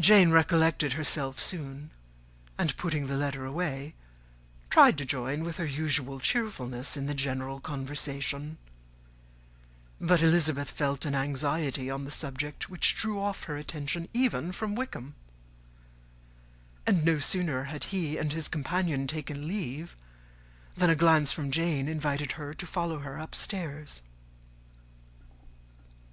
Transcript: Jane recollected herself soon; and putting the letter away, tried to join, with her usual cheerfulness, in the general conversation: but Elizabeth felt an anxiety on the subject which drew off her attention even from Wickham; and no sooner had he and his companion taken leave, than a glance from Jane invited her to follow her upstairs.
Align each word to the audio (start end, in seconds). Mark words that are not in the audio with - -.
Jane 0.00 0.32
recollected 0.32 0.94
herself 0.94 1.38
soon; 1.38 1.92
and 2.58 2.76
putting 2.76 3.06
the 3.06 3.16
letter 3.16 3.44
away, 3.44 3.94
tried 4.68 4.98
to 4.98 5.04
join, 5.04 5.44
with 5.44 5.58
her 5.58 5.64
usual 5.64 6.18
cheerfulness, 6.18 6.96
in 6.96 7.06
the 7.06 7.14
general 7.14 7.60
conversation: 7.60 8.58
but 10.00 10.20
Elizabeth 10.20 10.72
felt 10.72 11.04
an 11.04 11.14
anxiety 11.14 11.88
on 11.88 12.04
the 12.04 12.10
subject 12.10 12.68
which 12.68 12.96
drew 12.96 13.20
off 13.20 13.44
her 13.44 13.56
attention 13.56 14.08
even 14.12 14.50
from 14.50 14.74
Wickham; 14.74 15.14
and 16.84 17.04
no 17.04 17.20
sooner 17.20 17.62
had 17.70 17.84
he 17.84 18.18
and 18.18 18.32
his 18.32 18.48
companion 18.48 19.06
taken 19.06 19.46
leave, 19.46 19.94
than 20.76 20.90
a 20.90 20.96
glance 20.96 21.30
from 21.30 21.52
Jane 21.52 21.86
invited 21.86 22.32
her 22.32 22.54
to 22.54 22.66
follow 22.66 22.98
her 22.98 23.18
upstairs. 23.18 24.02